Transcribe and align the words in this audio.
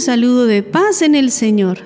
Un 0.00 0.04
saludo 0.06 0.46
de 0.46 0.62
paz 0.62 1.02
en 1.02 1.14
el 1.14 1.30
Señor. 1.30 1.80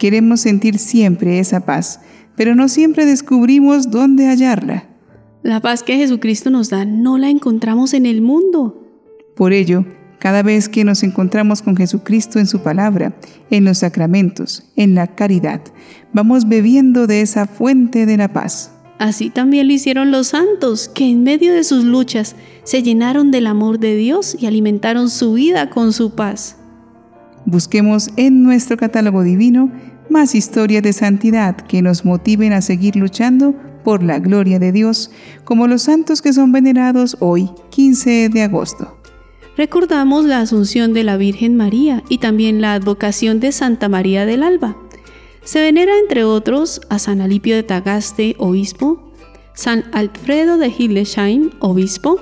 Queremos 0.00 0.40
sentir 0.40 0.80
siempre 0.80 1.38
esa 1.38 1.64
paz, 1.64 2.00
pero 2.34 2.56
no 2.56 2.68
siempre 2.68 3.06
descubrimos 3.06 3.88
dónde 3.88 4.26
hallarla. 4.26 4.88
La 5.44 5.60
paz 5.60 5.84
que 5.84 5.96
Jesucristo 5.96 6.50
nos 6.50 6.70
da 6.70 6.84
no 6.84 7.18
la 7.18 7.30
encontramos 7.30 7.94
en 7.94 8.04
el 8.04 8.20
mundo. 8.20 8.84
Por 9.36 9.52
ello, 9.52 9.84
cada 10.18 10.42
vez 10.42 10.68
que 10.68 10.82
nos 10.82 11.04
encontramos 11.04 11.62
con 11.62 11.76
Jesucristo 11.76 12.40
en 12.40 12.48
su 12.48 12.64
palabra, 12.64 13.14
en 13.48 13.64
los 13.64 13.78
sacramentos, 13.78 14.64
en 14.74 14.96
la 14.96 15.06
caridad, 15.14 15.60
vamos 16.12 16.48
bebiendo 16.48 17.06
de 17.06 17.20
esa 17.20 17.46
fuente 17.46 18.06
de 18.06 18.16
la 18.16 18.32
paz. 18.32 18.72
Así 18.98 19.30
también 19.30 19.68
lo 19.68 19.72
hicieron 19.72 20.10
los 20.10 20.26
santos, 20.26 20.88
que 20.88 21.08
en 21.08 21.22
medio 21.22 21.54
de 21.54 21.62
sus 21.62 21.84
luchas 21.84 22.34
se 22.64 22.82
llenaron 22.82 23.30
del 23.30 23.46
amor 23.46 23.78
de 23.78 23.94
Dios 23.94 24.36
y 24.36 24.46
alimentaron 24.46 25.08
su 25.10 25.34
vida 25.34 25.70
con 25.70 25.92
su 25.92 26.16
paz. 26.16 26.56
Busquemos 27.46 28.10
en 28.16 28.42
nuestro 28.42 28.76
catálogo 28.76 29.22
divino 29.22 29.70
más 30.10 30.34
historias 30.34 30.82
de 30.82 30.92
santidad 30.92 31.56
que 31.56 31.80
nos 31.80 32.04
motiven 32.04 32.52
a 32.52 32.60
seguir 32.60 32.96
luchando 32.96 33.54
por 33.84 34.02
la 34.02 34.18
gloria 34.18 34.58
de 34.58 34.72
Dios, 34.72 35.12
como 35.44 35.68
los 35.68 35.82
santos 35.82 36.22
que 36.22 36.32
son 36.32 36.50
venerados 36.50 37.16
hoy, 37.20 37.48
15 37.70 38.30
de 38.30 38.42
agosto. 38.42 38.98
Recordamos 39.56 40.24
la 40.24 40.40
asunción 40.40 40.92
de 40.92 41.04
la 41.04 41.16
Virgen 41.16 41.56
María 41.56 42.02
y 42.08 42.18
también 42.18 42.60
la 42.60 42.74
advocación 42.74 43.38
de 43.40 43.52
Santa 43.52 43.88
María 43.88 44.26
del 44.26 44.42
Alba. 44.42 44.76
Se 45.44 45.60
venera 45.60 45.92
entre 45.98 46.24
otros 46.24 46.80
a 46.90 46.98
San 46.98 47.20
Alipio 47.20 47.54
de 47.54 47.62
Tagaste, 47.62 48.34
obispo, 48.38 49.12
San 49.54 49.84
Alfredo 49.92 50.58
de 50.58 50.68
Hildesheim, 50.76 51.50
obispo, 51.60 52.20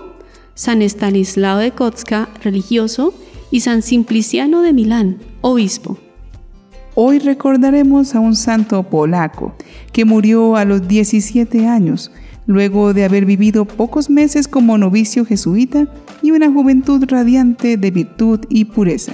San 0.54 0.82
Estanislao 0.82 1.58
de 1.58 1.72
Kotska, 1.72 2.28
religioso, 2.42 3.14
y 3.50 3.60
San 3.60 3.82
Simpliciano 3.82 4.62
de 4.62 4.72
Milán, 4.72 5.18
obispo. 5.40 5.98
Hoy 6.96 7.18
recordaremos 7.18 8.14
a 8.14 8.20
un 8.20 8.36
santo 8.36 8.82
polaco 8.84 9.54
que 9.92 10.04
murió 10.04 10.56
a 10.56 10.64
los 10.64 10.86
17 10.86 11.66
años, 11.66 12.12
luego 12.46 12.94
de 12.94 13.04
haber 13.04 13.24
vivido 13.24 13.64
pocos 13.64 14.10
meses 14.10 14.46
como 14.46 14.78
novicio 14.78 15.24
jesuita 15.24 15.88
y 16.22 16.30
una 16.30 16.50
juventud 16.50 17.04
radiante 17.08 17.76
de 17.76 17.90
virtud 17.90 18.40
y 18.48 18.66
pureza. 18.66 19.12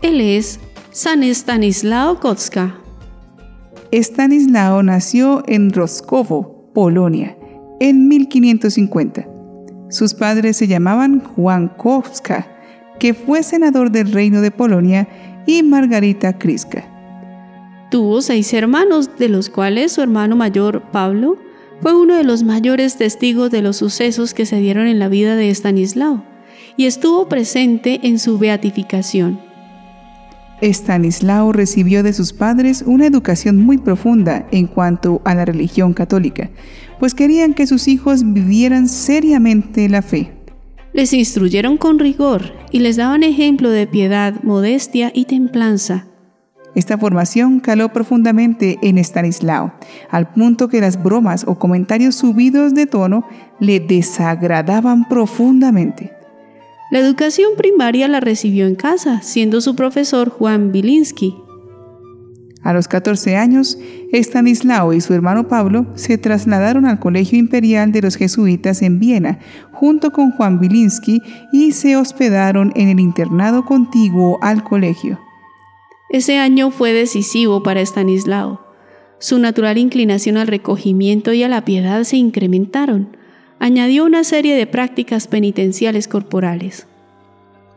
Él 0.00 0.20
es 0.20 0.58
San 0.90 1.22
Stanislao 1.22 2.18
Kotska. 2.18 2.76
Stanislao 3.92 4.82
nació 4.82 5.42
en 5.46 5.70
Roskovo, 5.70 6.70
Polonia, 6.72 7.36
en 7.78 8.08
1550. 8.08 9.28
Sus 9.90 10.14
padres 10.14 10.56
se 10.56 10.66
llamaban 10.66 11.20
Juan 11.20 11.68
Kotska, 11.76 12.51
que 13.02 13.14
fue 13.14 13.42
senador 13.42 13.90
del 13.90 14.12
Reino 14.12 14.40
de 14.42 14.52
Polonia, 14.52 15.08
y 15.44 15.64
Margarita 15.64 16.38
Kriska. 16.38 16.84
Tuvo 17.90 18.22
seis 18.22 18.54
hermanos, 18.54 19.10
de 19.18 19.28
los 19.28 19.50
cuales 19.50 19.90
su 19.90 20.02
hermano 20.02 20.36
mayor, 20.36 20.84
Pablo, 20.92 21.36
fue 21.80 22.00
uno 22.00 22.14
de 22.14 22.22
los 22.22 22.44
mayores 22.44 22.96
testigos 22.96 23.50
de 23.50 23.60
los 23.60 23.78
sucesos 23.78 24.34
que 24.34 24.46
se 24.46 24.60
dieron 24.60 24.86
en 24.86 25.00
la 25.00 25.08
vida 25.08 25.34
de 25.34 25.50
Estanislao 25.50 26.22
y 26.76 26.86
estuvo 26.86 27.28
presente 27.28 27.98
en 28.04 28.20
su 28.20 28.38
beatificación. 28.38 29.40
Estanislao 30.60 31.52
recibió 31.52 32.04
de 32.04 32.12
sus 32.12 32.32
padres 32.32 32.84
una 32.86 33.08
educación 33.08 33.58
muy 33.58 33.78
profunda 33.78 34.46
en 34.52 34.68
cuanto 34.68 35.20
a 35.24 35.34
la 35.34 35.44
religión 35.44 35.92
católica, 35.92 36.50
pues 37.00 37.14
querían 37.14 37.54
que 37.54 37.66
sus 37.66 37.88
hijos 37.88 38.32
vivieran 38.32 38.88
seriamente 38.88 39.88
la 39.88 40.02
fe. 40.02 40.41
Les 40.92 41.12
instruyeron 41.12 41.76
con 41.76 41.98
rigor 41.98 42.52
y 42.70 42.80
les 42.80 42.96
daban 42.96 43.22
ejemplo 43.22 43.70
de 43.70 43.86
piedad, 43.86 44.42
modestia 44.42 45.10
y 45.14 45.24
templanza 45.24 46.06
esta 46.74 46.96
formación 46.96 47.60
caló 47.60 47.92
profundamente 47.92 48.78
en 48.82 48.96
Stanislao, 48.98 49.74
al 50.10 50.32
punto 50.32 50.68
que 50.68 50.80
las 50.80 51.02
bromas 51.02 51.44
o 51.46 51.58
comentarios 51.58 52.14
subidos 52.14 52.74
de 52.74 52.86
tono 52.86 53.26
le 53.60 53.78
desagradaban 53.78 55.06
profundamente. 55.08 56.12
La 56.90 56.98
educación 56.98 57.52
primaria 57.56 58.08
la 58.08 58.20
recibió 58.20 58.66
en 58.66 58.74
casa, 58.74 59.22
siendo 59.22 59.60
su 59.60 59.76
profesor 59.76 60.30
Juan 60.30 60.72
Bilinsky. 60.72 61.36
A 62.62 62.72
los 62.72 62.86
14 62.86 63.36
años, 63.36 63.76
Stanislao 64.12 64.92
y 64.92 65.00
su 65.00 65.14
hermano 65.14 65.48
Pablo 65.48 65.86
se 65.94 66.16
trasladaron 66.16 66.86
al 66.86 67.00
Colegio 67.00 67.38
Imperial 67.38 67.90
de 67.90 68.02
los 68.02 68.16
Jesuitas 68.16 68.82
en 68.82 69.00
Viena, 69.00 69.40
junto 69.72 70.12
con 70.12 70.30
Juan 70.30 70.60
Bilinsky, 70.60 71.20
y 71.52 71.72
se 71.72 71.96
hospedaron 71.96 72.72
en 72.76 72.88
el 72.88 73.00
internado 73.00 73.64
contiguo 73.64 74.38
al 74.42 74.62
colegio. 74.62 75.18
Ese 76.08 76.38
año 76.38 76.70
fue 76.70 76.92
decisivo 76.92 77.62
para 77.62 77.80
Estanislao. 77.80 78.60
Su 79.18 79.38
natural 79.38 79.78
inclinación 79.78 80.36
al 80.36 80.46
recogimiento 80.46 81.32
y 81.32 81.42
a 81.42 81.48
la 81.48 81.64
piedad 81.64 82.04
se 82.04 82.16
incrementaron. 82.16 83.16
Añadió 83.58 84.04
una 84.04 84.22
serie 84.22 84.54
de 84.54 84.66
prácticas 84.66 85.26
penitenciales 85.26 86.08
corporales. 86.08 86.86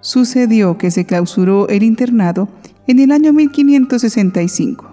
Sucedió 0.05 0.77
que 0.77 0.91
se 0.91 1.07
clausuró 1.07 1.67
el 1.67 1.81
internado 1.81 2.47
en 2.85 2.99
el 2.99 3.11
año 3.11 3.33
1565. 3.33 4.85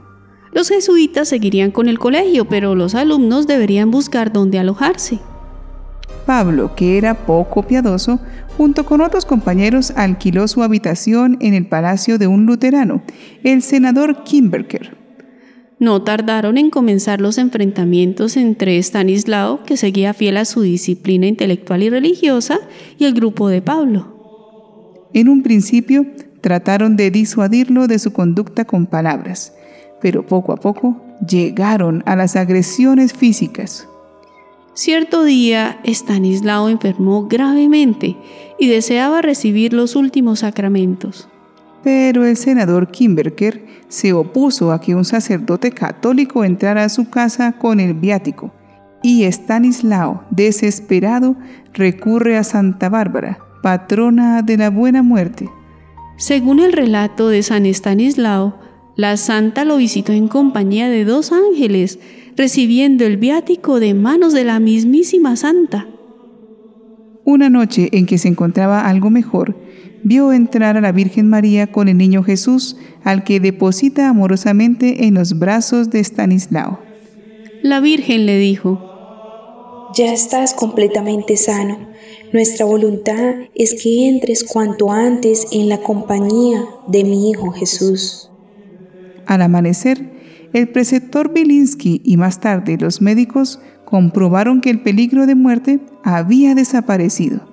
Los 0.55 0.71
jesuitas 0.71 1.29
seguirían 1.29 1.71
con 1.71 1.91
el 1.91 1.99
colegio, 1.99 2.47
pero 2.47 2.75
los 2.75 2.95
alumnos 2.95 3.47
deberían 3.47 3.91
buscar 3.91 4.33
dónde 4.33 4.59
alojarse. 4.59 5.19
Pablo, 6.25 6.75
que 6.75 6.97
era 6.97 7.27
poco 7.27 7.63
piadoso, 7.65 8.21
junto 8.57 8.87
con 8.87 9.03
otros 9.03 9.27
compañeros 9.27 9.93
alquiló 9.97 10.49
su 10.49 10.63
habitación 10.63 11.37
en 11.43 11.53
el 11.53 11.67
palacio 11.67 12.17
de 12.17 12.27
un 12.27 12.47
luterano, 12.47 13.03
el 13.45 13.61
senador 13.61 14.25
Kimberker. 14.25 14.97
No 15.79 16.01
tardaron 16.01 16.57
en 16.57 16.71
comenzar 16.71 17.21
los 17.21 17.37
enfrentamientos 17.37 18.39
entre 18.39 18.79
Stanislao, 18.79 19.63
que 19.65 19.77
seguía 19.77 20.15
fiel 20.15 20.39
a 20.39 20.47
su 20.47 20.63
disciplina 20.63 21.27
intelectual 21.27 21.83
y 21.83 21.91
religiosa, 21.91 22.61
y 22.99 23.05
el 23.05 23.13
grupo 23.13 23.51
de 23.51 23.61
Pablo. 23.61 24.12
En 25.15 25.29
un 25.29 25.43
principio 25.43 26.07
trataron 26.41 26.97
de 26.97 27.11
disuadirlo 27.11 27.87
de 27.87 27.99
su 27.99 28.13
conducta 28.13 28.65
con 28.65 28.87
palabras, 28.87 29.53
pero 30.01 30.27
poco 30.27 30.53
a 30.53 30.57
poco 30.57 31.01
llegaron 31.27 32.03
a 32.07 32.17
las 32.17 32.37
agresiones 32.37 33.13
físicas. 33.13 33.89
Cierto 34.75 35.23
día, 35.23 35.81
Stanislao 35.85 36.71
enfermó 36.71 37.29
gravemente 37.29 38.17
y 38.59 38.69
deseaba 38.69 39.21
recibir 39.21 39.75
los 39.75 39.97
últimos 39.97 40.41
sacramentos. 40.41 41.29
Pero 41.85 42.25
el 42.25 42.37
senador 42.37 42.91
Kimberker 42.91 43.67
se 43.89 44.15
opuso 44.15 44.73
a 44.73 44.81
que 44.81 44.95
un 44.95 45.05
sacerdote 45.05 45.73
católico 45.73 46.43
entrara 46.45 46.85
a 46.85 46.89
su 46.89 47.11
casa 47.11 47.53
con 47.53 47.81
el 47.81 47.93
viático, 47.93 48.53
y 49.03 49.25
Stanislao, 49.25 50.25
desesperado, 50.31 51.37
recurre 51.75 52.39
a 52.39 52.45
Santa 52.45 52.89
Bárbara, 52.89 53.39
patrona 53.63 54.43
de 54.43 54.57
la 54.57 54.71
buena 54.71 55.03
muerte. 55.03 55.49
Según 56.17 56.61
el 56.61 56.73
relato 56.73 57.29
de 57.29 57.43
San 57.43 57.67
Stanislao, 57.67 58.59
la 58.97 59.17
santa 59.17 59.65
lo 59.65 59.79
visitó 59.79 60.13
en 60.13 60.29
compañía 60.29 60.89
de 60.91 61.05
dos 61.05 61.33
ángeles, 61.33 61.99
recibiendo 62.37 63.05
el 63.05 63.17
viático 63.17 63.81
de 63.81 63.95
manos 63.95 64.33
de 64.33 64.45
la 64.45 64.61
mismísima 64.61 65.37
santa. 65.37 65.87
Una 67.25 67.49
noche 67.49 67.89
en 67.93 68.07
que 68.07 68.19
se 68.19 68.29
encontraba 68.29 68.87
algo 68.87 69.11
mejor, 69.11 69.57
vio 70.03 70.33
entrar 70.33 70.77
a 70.77 70.81
la 70.81 70.93
Virgen 70.93 71.29
María 71.29 71.69
con 71.69 71.89
el 71.89 71.97
niño 71.97 72.23
Jesús, 72.23 72.77
al 73.05 73.25
que 73.25 73.41
deposita 73.41 74.09
amorosamente 74.09 75.07
en 75.07 75.15
los 75.15 75.39
brazos 75.39 75.91
de 75.91 76.01
Stanislao. 76.01 76.81
La 77.63 77.81
Virgen 77.81 78.27
le 78.27 78.39
dijo, 78.39 78.92
Ya 79.95 80.13
estás 80.13 80.55
completamente 80.55 81.37
sano. 81.37 81.89
Nuestra 82.33 82.65
voluntad 82.65 83.35
es 83.55 83.75
que 83.83 84.09
entres 84.09 84.43
cuanto 84.45 84.91
antes 84.91 85.49
en 85.53 85.69
la 85.69 85.79
compañía 85.79 86.65
de 86.87 87.05
mi 87.05 87.31
Hijo 87.31 87.51
Jesús. 87.51 88.31
Al 89.27 89.43
amanecer, 89.43 90.13
el 90.55 90.69
preceptor 90.71 91.33
Belinsky 91.33 92.01
y 92.05 92.17
más 92.17 92.41
tarde 92.41 92.79
los 92.81 93.03
médicos 93.03 93.61
comprobaron 93.85 94.63
que 94.63 94.71
el 94.71 94.81
peligro 94.81 95.27
de 95.27 95.35
muerte 95.35 95.81
había 96.03 96.55
desaparecido. 96.55 97.47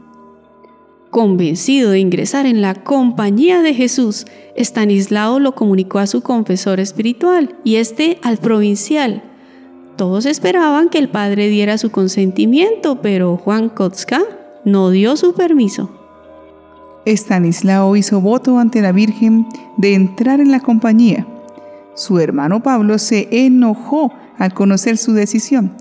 Convencido 1.09 1.91
de 1.91 1.99
ingresar 1.99 2.45
en 2.45 2.61
la 2.61 2.75
compañía 2.75 3.61
de 3.61 3.73
Jesús, 3.73 4.25
Stanislao 4.55 5.39
lo 5.39 5.55
comunicó 5.55 5.99
a 5.99 6.07
su 6.07 6.21
confesor 6.21 6.79
espiritual 6.79 7.57
y 7.65 7.75
este 7.75 8.19
al 8.21 8.37
provincial. 8.37 9.28
Todos 9.99 10.25
esperaban 10.25 10.89
que 10.89 10.97
el 10.97 11.09
padre 11.09 11.49
diera 11.49 11.77
su 11.77 11.91
consentimiento, 11.91 13.01
pero 13.01 13.37
Juan 13.37 13.69
Kotska 13.69 14.23
no 14.65 14.89
dio 14.89 15.15
su 15.15 15.35
permiso. 15.35 15.91
Stanislao 17.05 17.95
hizo 17.95 18.19
voto 18.19 18.57
ante 18.57 18.81
la 18.81 18.91
Virgen 18.91 19.45
de 19.77 19.93
entrar 19.93 20.39
en 20.39 20.49
la 20.49 20.61
compañía 20.61 21.27
su 21.99 22.17
hermano 22.17 22.63
Pablo 22.63 22.97
se 22.97 23.27
enojó 23.29 24.13
al 24.37 24.53
conocer 24.53 24.97
su 24.97 25.11
decisión 25.11 25.75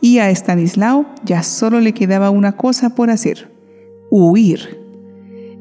y 0.00 0.18
a 0.18 0.30
Estanislao 0.30 1.04
ya 1.24 1.42
solo 1.42 1.80
le 1.80 1.92
quedaba 1.92 2.30
una 2.30 2.56
cosa 2.56 2.94
por 2.94 3.10
hacer, 3.10 3.50
huir. 4.08 4.80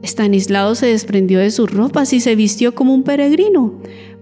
Estanislao 0.03 0.75
se 0.75 0.85
desprendió 0.85 1.39
de 1.39 1.49
sus 1.49 1.71
ropas 1.71 2.13
y 2.13 2.19
se 2.19 2.35
vistió 2.35 2.75
como 2.75 2.93
un 2.93 3.01
peregrino, 3.01 3.73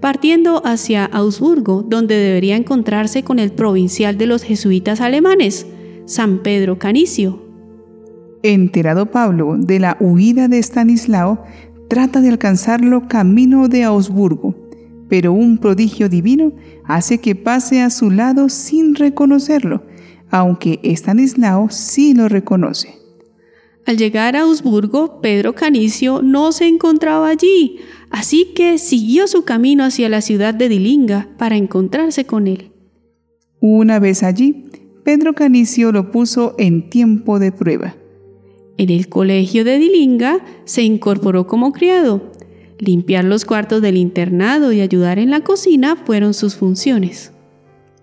partiendo 0.01 0.61
hacia 0.65 1.05
Augsburgo, 1.05 1.83
donde 1.83 2.15
debería 2.15 2.57
encontrarse 2.57 3.23
con 3.23 3.39
el 3.39 3.51
provincial 3.51 4.17
de 4.17 4.25
los 4.25 4.43
jesuitas 4.43 4.99
alemanes, 4.99 5.67
San 6.05 6.39
Pedro 6.39 6.79
Canicio. 6.79 7.41
Enterado 8.43 9.05
Pablo 9.05 9.55
de 9.57 9.79
la 9.79 9.97
huida 9.99 10.47
de 10.47 10.57
Estanislao, 10.57 11.43
trata 11.87 12.19
de 12.21 12.29
alcanzarlo 12.29 13.07
camino 13.07 13.67
de 13.67 13.83
Augsburgo, 13.83 14.55
pero 15.07 15.33
un 15.33 15.59
prodigio 15.59 16.09
divino 16.09 16.53
hace 16.85 17.19
que 17.19 17.35
pase 17.35 17.81
a 17.81 17.91
su 17.91 18.09
lado 18.09 18.49
sin 18.49 18.95
reconocerlo, 18.95 19.83
aunque 20.31 20.79
Estanislao 20.81 21.69
sí 21.69 22.15
lo 22.15 22.27
reconoce. 22.27 22.95
Al 23.85 23.97
llegar 23.97 24.35
a 24.35 24.41
Augsburgo, 24.41 25.21
Pedro 25.21 25.53
Canicio 25.53 26.21
no 26.21 26.51
se 26.51 26.67
encontraba 26.67 27.29
allí, 27.29 27.77
así 28.11 28.51
que 28.55 28.77
siguió 28.77 29.27
su 29.27 29.43
camino 29.43 29.83
hacia 29.83 30.09
la 30.09 30.21
ciudad 30.21 30.53
de 30.53 30.69
Dilinga 30.69 31.29
para 31.37 31.55
encontrarse 31.55 32.25
con 32.25 32.47
él. 32.47 32.71
Una 33.59 33.99
vez 33.99 34.23
allí, 34.23 34.65
Pedro 35.03 35.33
Canicio 35.33 35.91
lo 35.91 36.11
puso 36.11 36.55
en 36.57 36.89
tiempo 36.89 37.39
de 37.39 37.51
prueba. 37.51 37.95
En 38.77 38.89
el 38.89 39.09
colegio 39.09 39.63
de 39.63 39.79
Dilinga 39.79 40.39
se 40.65 40.83
incorporó 40.83 41.47
como 41.47 41.71
criado. 41.71 42.31
Limpiar 42.79 43.25
los 43.25 43.45
cuartos 43.45 43.81
del 43.81 43.97
internado 43.97 44.71
y 44.71 44.81
ayudar 44.81 45.19
en 45.19 45.29
la 45.29 45.41
cocina 45.41 45.95
fueron 45.95 46.33
sus 46.33 46.55
funciones. 46.55 47.31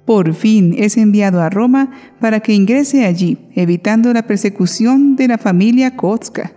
Por 0.04 0.32
fin 0.34 0.74
es 0.78 0.96
enviado 0.96 1.42
a 1.42 1.50
Roma 1.50 1.90
para 2.20 2.40
que 2.40 2.54
ingrese 2.54 3.04
allí, 3.04 3.38
evitando 3.54 4.12
la 4.12 4.26
persecución 4.26 5.16
de 5.16 5.28
la 5.28 5.38
familia 5.38 5.96
Kotska. 5.96 6.52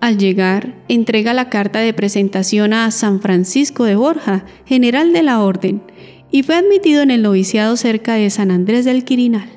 Al 0.00 0.16
llegar, 0.16 0.74
entrega 0.88 1.34
la 1.34 1.50
carta 1.50 1.80
de 1.80 1.92
presentación 1.92 2.72
a 2.72 2.90
San 2.90 3.20
Francisco 3.20 3.84
de 3.84 3.96
Borja, 3.96 4.46
general 4.64 5.12
de 5.12 5.22
la 5.22 5.40
orden, 5.40 5.82
y 6.30 6.42
fue 6.42 6.54
admitido 6.54 7.02
en 7.02 7.10
el 7.10 7.20
noviciado 7.20 7.76
cerca 7.76 8.14
de 8.14 8.30
San 8.30 8.50
Andrés 8.50 8.86
del 8.86 9.04
Quirinal. 9.04 9.50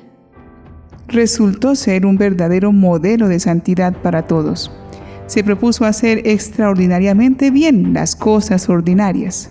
Resultó 1.08 1.74
ser 1.74 2.04
un 2.04 2.18
verdadero 2.18 2.72
modelo 2.72 3.28
de 3.28 3.40
santidad 3.40 3.96
para 4.02 4.26
todos. 4.26 4.70
Se 5.26 5.42
propuso 5.42 5.86
hacer 5.86 6.20
extraordinariamente 6.26 7.50
bien 7.50 7.94
las 7.94 8.14
cosas 8.14 8.68
ordinarias. 8.68 9.50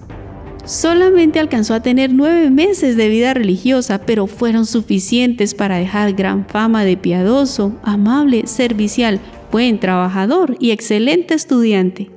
Solamente 0.65 1.39
alcanzó 1.39 1.73
a 1.73 1.81
tener 1.81 2.13
nueve 2.13 2.51
meses 2.51 2.95
de 2.95 3.09
vida 3.09 3.33
religiosa, 3.33 3.99
pero 3.99 4.27
fueron 4.27 4.67
suficientes 4.67 5.55
para 5.55 5.77
dejar 5.77 6.13
gran 6.13 6.45
fama 6.45 6.85
de 6.85 6.97
piadoso, 6.97 7.73
amable, 7.83 8.45
servicial, 8.45 9.19
buen 9.53 9.79
trabajador 9.79 10.57
y 10.59 10.71
excelente 10.71 11.35
estudiante. 11.35 12.09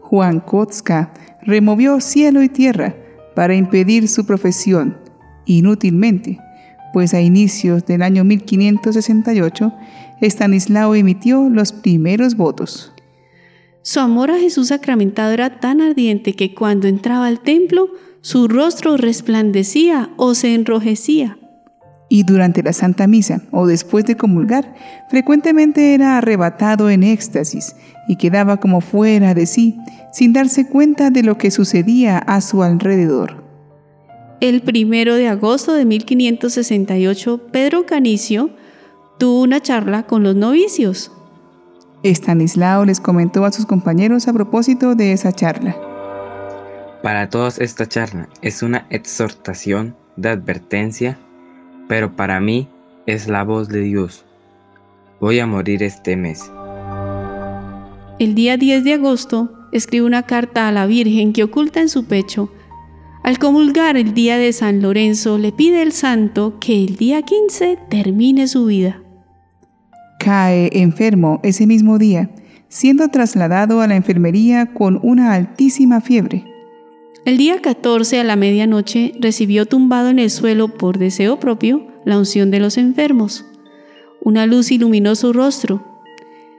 Juan 0.00 0.40
Kotska 0.40 1.12
removió 1.42 2.00
cielo 2.00 2.42
y 2.42 2.48
tierra 2.48 2.96
para 3.36 3.54
impedir 3.54 4.08
su 4.08 4.24
profesión, 4.24 4.96
inútilmente, 5.44 6.38
pues 6.94 7.12
a 7.12 7.20
inicios 7.20 7.84
del 7.84 8.00
año 8.00 8.24
1568, 8.24 9.74
Estanislao 10.22 10.94
emitió 10.94 11.50
los 11.50 11.72
primeros 11.72 12.34
votos. 12.34 12.94
Su 13.82 14.00
amor 14.00 14.30
a 14.30 14.38
Jesús 14.38 14.68
sacramentado 14.68 15.32
era 15.32 15.60
tan 15.60 15.82
ardiente 15.82 16.32
que 16.32 16.54
cuando 16.54 16.88
entraba 16.88 17.26
al 17.26 17.40
templo, 17.40 17.90
su 18.22 18.48
rostro 18.48 18.96
resplandecía 18.96 20.08
o 20.16 20.34
se 20.34 20.54
enrojecía. 20.54 21.38
Y 22.08 22.22
durante 22.22 22.62
la 22.62 22.72
Santa 22.72 23.06
Misa 23.06 23.42
o 23.50 23.66
después 23.66 24.04
de 24.06 24.16
comulgar, 24.16 24.74
frecuentemente 25.10 25.94
era 25.94 26.18
arrebatado 26.18 26.88
en 26.88 27.02
éxtasis 27.02 27.76
y 28.08 28.16
quedaba 28.16 28.58
como 28.58 28.80
fuera 28.80 29.34
de 29.34 29.46
sí, 29.46 29.78
sin 30.12 30.32
darse 30.32 30.66
cuenta 30.66 31.10
de 31.10 31.22
lo 31.22 31.36
que 31.36 31.50
sucedía 31.50 32.18
a 32.18 32.40
su 32.40 32.62
alrededor. 32.62 33.44
El 34.40 34.62
primero 34.62 35.16
de 35.16 35.28
agosto 35.28 35.74
de 35.74 35.84
1568, 35.84 37.48
Pedro 37.50 37.86
Canicio 37.86 38.50
tuvo 39.18 39.42
una 39.42 39.60
charla 39.60 40.04
con 40.04 40.22
los 40.22 40.36
novicios. 40.36 41.12
Estanislao 42.04 42.84
les 42.84 43.00
comentó 43.00 43.44
a 43.44 43.52
sus 43.52 43.66
compañeros 43.66 44.28
a 44.28 44.32
propósito 44.32 44.94
de 44.94 45.12
esa 45.12 45.32
charla. 45.32 45.76
Para 47.02 47.28
todos 47.28 47.58
esta 47.58 47.86
charla 47.86 48.28
es 48.40 48.62
una 48.62 48.86
exhortación 48.90 49.96
de 50.16 50.30
advertencia, 50.30 51.18
pero 51.88 52.14
para 52.14 52.40
mí 52.40 52.68
es 53.06 53.28
la 53.28 53.44
voz 53.44 53.68
de 53.68 53.80
Dios. 53.80 54.24
Voy 55.20 55.40
a 55.40 55.46
morir 55.46 55.82
este 55.82 56.16
mes. 56.16 56.50
El 58.18 58.34
día 58.34 58.56
10 58.56 58.84
de 58.84 58.92
agosto 58.94 59.50
escribe 59.72 60.06
una 60.06 60.24
carta 60.24 60.68
a 60.68 60.72
la 60.72 60.86
Virgen 60.86 61.32
que 61.32 61.44
oculta 61.44 61.80
en 61.80 61.88
su 61.88 62.04
pecho. 62.04 62.52
Al 63.24 63.38
comulgar 63.38 63.96
el 63.96 64.14
día 64.14 64.38
de 64.38 64.52
San 64.52 64.80
Lorenzo 64.82 65.38
le 65.38 65.52
pide 65.52 65.82
el 65.82 65.92
santo 65.92 66.58
que 66.60 66.84
el 66.84 66.96
día 66.96 67.22
15 67.22 67.78
termine 67.88 68.46
su 68.46 68.66
vida 68.66 69.02
cae 70.18 70.68
enfermo 70.74 71.40
ese 71.42 71.66
mismo 71.66 71.98
día, 71.98 72.30
siendo 72.68 73.08
trasladado 73.08 73.80
a 73.80 73.86
la 73.86 73.96
enfermería 73.96 74.66
con 74.74 75.00
una 75.02 75.32
altísima 75.32 76.00
fiebre. 76.02 76.44
El 77.28 77.36
día 77.36 77.60
14 77.60 78.20
a 78.20 78.24
la 78.24 78.36
medianoche 78.36 79.12
recibió 79.20 79.66
tumbado 79.66 80.08
en 80.08 80.18
el 80.18 80.30
suelo 80.30 80.68
por 80.68 80.96
deseo 80.96 81.38
propio 81.38 81.86
la 82.06 82.16
unción 82.16 82.50
de 82.50 82.58
los 82.58 82.78
enfermos. 82.78 83.44
Una 84.22 84.46
luz 84.46 84.72
iluminó 84.72 85.14
su 85.14 85.34
rostro. 85.34 85.84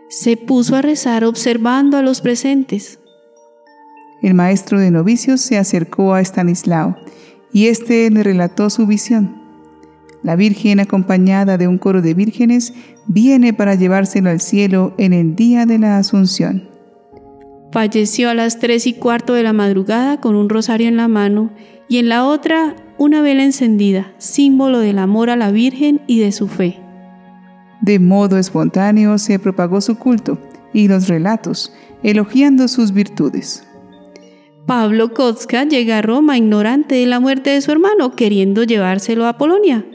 Se 0.10 0.38
puso 0.38 0.76
a 0.76 0.84
rezar 0.84 1.26
observando 1.26 1.98
a 1.98 2.04
los 2.04 2.22
presentes. 2.22 3.00
El 4.22 4.36
maestro 4.36 4.80
de 4.80 4.92
novicios 4.92 5.42
se 5.42 5.58
acercó 5.58 6.14
a 6.14 6.22
Stanislao 6.22 6.96
y 7.52 7.66
éste 7.66 8.12
le 8.12 8.22
relató 8.22 8.70
su 8.70 8.86
visión. 8.86 9.42
La 10.22 10.36
Virgen, 10.36 10.80
acompañada 10.80 11.58
de 11.58 11.68
un 11.68 11.80
coro 11.80 12.04
de 12.04 12.14
vírgenes, 12.14 12.76
viene 13.08 13.54
para 13.54 13.74
llevárselo 13.74 14.30
al 14.30 14.40
cielo 14.40 14.94
en 15.00 15.14
el 15.14 15.36
día 15.36 15.66
de 15.66 15.80
la 15.80 15.98
Asunción. 15.98 16.69
Falleció 17.72 18.30
a 18.30 18.34
las 18.34 18.58
tres 18.58 18.88
y 18.88 18.94
cuarto 18.94 19.34
de 19.34 19.44
la 19.44 19.54
madrugada 19.54 20.20
con 20.20 20.36
un 20.36 20.50
rosario 20.50 20.88
en 20.88 20.98
la 20.98 21.08
mano 21.08 21.52
y 21.88 21.98
en 21.98 22.10
la 22.10 22.26
otra 22.26 22.76
una 22.98 23.22
vela 23.22 23.44
encendida, 23.44 24.12
símbolo 24.18 24.80
del 24.80 24.98
amor 24.98 25.30
a 25.30 25.36
la 25.36 25.52
Virgen 25.52 26.02
y 26.08 26.20
de 26.20 26.32
su 26.32 26.48
fe. 26.48 26.80
De 27.82 28.00
modo 28.00 28.38
espontáneo 28.38 29.18
se 29.18 29.40
propagó 29.40 29.82
su 29.82 29.98
culto 29.98 30.38
y 30.74 30.88
los 30.88 31.08
relatos, 31.08 31.72
elogiando 32.04 32.68
sus 32.68 32.92
virtudes. 32.92 33.66
Pablo 34.66 35.14
Kotska 35.14 35.64
llega 35.64 36.00
a 36.00 36.02
Roma 36.02 36.38
ignorante 36.38 36.96
de 36.96 37.06
la 37.06 37.20
muerte 37.20 37.52
de 37.52 37.62
su 37.62 37.72
hermano, 37.72 38.16
queriendo 38.16 38.64
llevárselo 38.64 39.28
a 39.28 39.38
Polonia. 39.38 39.86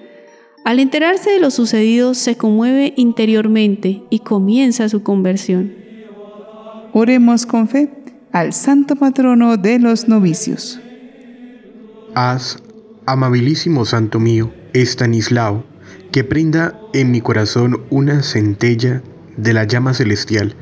Al 0.65 0.79
enterarse 0.79 1.31
de 1.31 1.41
lo 1.41 1.51
sucedido, 1.51 2.15
se 2.15 2.37
conmueve 2.37 2.95
interiormente 2.97 4.03
y 4.11 4.21
comienza 4.21 4.89
su 4.89 5.03
conversión. 5.03 5.84
Oremos 6.97 7.45
con 7.45 7.67
fe 7.67 7.91
al 8.31 8.53
Santo 8.53 8.95
Patrono 8.95 9.57
de 9.57 9.81
los 9.81 10.07
Novicios. 10.07 10.81
Haz, 12.15 12.63
amabilísimo 13.05 13.85
Santo 13.85 14.21
mío, 14.21 14.55
Estanislao, 14.75 15.65
que 16.13 16.23
prenda 16.23 16.79
en 16.93 17.11
mi 17.11 17.21
corazón 17.21 17.83
una 17.91 18.23
centella 18.23 19.03
de 19.37 19.53
la 19.53 19.65
llama 19.65 19.93
celestial, 19.93 20.55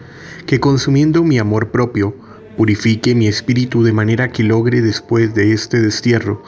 que 0.46 0.58
consumiendo 0.58 1.22
mi 1.22 1.38
amor 1.38 1.70
propio, 1.70 2.16
purifique 2.56 3.14
mi 3.14 3.28
espíritu 3.28 3.82
de 3.82 3.92
manera 3.92 4.32
que 4.32 4.42
logre 4.42 4.80
después 4.80 5.34
de 5.34 5.52
este 5.52 5.82
destierro 5.82 6.42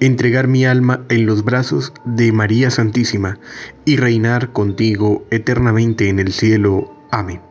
entregar 0.00 0.48
mi 0.48 0.64
alma 0.64 1.04
en 1.10 1.26
los 1.26 1.44
brazos 1.44 1.92
de 2.04 2.32
María 2.32 2.72
Santísima 2.72 3.38
y 3.84 3.98
reinar 3.98 4.52
contigo 4.52 5.24
eternamente 5.30 6.08
en 6.08 6.18
el 6.18 6.32
cielo. 6.32 6.92
Amén. 7.12 7.47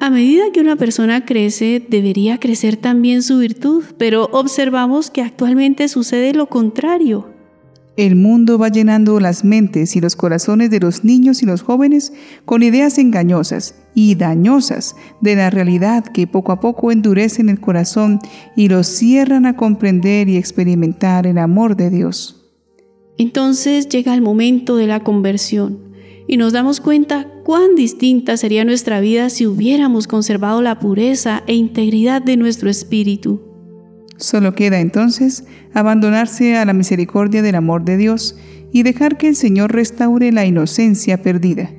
A 0.00 0.10
medida 0.10 0.52
que 0.52 0.60
una 0.60 0.76
persona 0.76 1.24
crece, 1.24 1.84
debería 1.88 2.38
crecer 2.38 2.76
también 2.76 3.22
su 3.22 3.38
virtud, 3.38 3.84
pero 3.96 4.28
observamos 4.32 5.10
que 5.10 5.22
actualmente 5.22 5.88
sucede 5.88 6.34
lo 6.34 6.46
contrario. 6.46 7.34
El 7.96 8.16
mundo 8.16 8.58
va 8.58 8.70
llenando 8.70 9.20
las 9.20 9.44
mentes 9.44 9.94
y 9.94 10.00
los 10.00 10.16
corazones 10.16 10.68
de 10.68 10.80
los 10.80 11.04
niños 11.04 11.42
y 11.42 11.46
los 11.46 11.62
jóvenes 11.62 12.12
con 12.44 12.64
ideas 12.64 12.98
engañosas 12.98 13.76
y 13.94 14.16
dañosas 14.16 14.96
de 15.20 15.36
la 15.36 15.48
realidad 15.48 16.04
que 16.04 16.26
poco 16.26 16.50
a 16.50 16.58
poco 16.58 16.90
endurecen 16.90 17.48
el 17.48 17.60
corazón 17.60 18.18
y 18.56 18.68
los 18.68 18.88
cierran 18.88 19.46
a 19.46 19.56
comprender 19.56 20.28
y 20.28 20.36
experimentar 20.36 21.28
el 21.28 21.38
amor 21.38 21.76
de 21.76 21.90
Dios. 21.90 22.50
Entonces 23.16 23.88
llega 23.88 24.12
el 24.12 24.22
momento 24.22 24.74
de 24.74 24.88
la 24.88 25.00
conversión 25.00 25.83
y 26.26 26.36
nos 26.36 26.52
damos 26.52 26.80
cuenta 26.80 27.28
cuán 27.44 27.74
distinta 27.74 28.36
sería 28.36 28.64
nuestra 28.64 29.00
vida 29.00 29.30
si 29.30 29.46
hubiéramos 29.46 30.06
conservado 30.06 30.62
la 30.62 30.78
pureza 30.78 31.42
e 31.46 31.54
integridad 31.54 32.22
de 32.22 32.36
nuestro 32.36 32.70
espíritu. 32.70 33.42
Solo 34.16 34.54
queda 34.54 34.80
entonces 34.80 35.44
abandonarse 35.72 36.56
a 36.56 36.64
la 36.64 36.72
misericordia 36.72 37.42
del 37.42 37.56
amor 37.56 37.84
de 37.84 37.96
Dios 37.96 38.36
y 38.72 38.82
dejar 38.82 39.18
que 39.18 39.28
el 39.28 39.36
Señor 39.36 39.72
restaure 39.72 40.32
la 40.32 40.46
inocencia 40.46 41.22
perdida. 41.22 41.70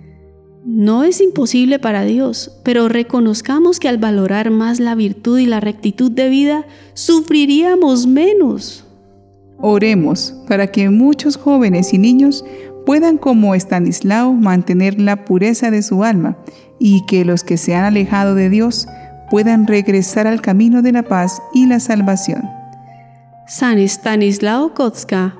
No 0.65 1.03
es 1.03 1.21
imposible 1.21 1.77
para 1.77 2.03
Dios, 2.03 2.59
pero 2.63 2.89
reconozcamos 2.89 3.79
que 3.79 3.87
al 3.87 3.99
valorar 3.99 4.49
más 4.49 4.79
la 4.79 4.95
virtud 4.95 5.37
y 5.37 5.45
la 5.45 5.59
rectitud 5.59 6.11
de 6.11 6.27
vida, 6.27 6.65
sufriríamos 6.93 8.07
menos. 8.07 8.85
Oremos 9.57 10.33
para 10.47 10.67
que 10.67 10.89
muchos 10.89 11.37
jóvenes 11.37 11.93
y 11.93 11.97
niños 11.97 12.43
puedan 12.85 13.17
como 13.17 13.55
Estanislao 13.55 14.33
mantener 14.33 14.99
la 14.99 15.25
pureza 15.25 15.71
de 15.71 15.81
su 15.81 16.03
alma 16.03 16.37
y 16.79 17.05
que 17.07 17.25
los 17.25 17.43
que 17.43 17.57
se 17.57 17.75
han 17.75 17.85
alejado 17.85 18.35
de 18.35 18.49
Dios 18.49 18.87
puedan 19.29 19.67
regresar 19.67 20.27
al 20.27 20.41
camino 20.41 20.81
de 20.81 20.91
la 20.91 21.03
paz 21.03 21.41
y 21.53 21.65
la 21.65 21.79
salvación. 21.79 22.49
San 23.47 23.77
Estanislao 23.77 24.73
Kotska, 24.73 25.35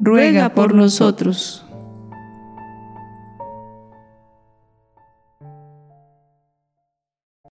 ruega 0.00 0.54
por 0.54 0.74
nosotros. 0.74 1.67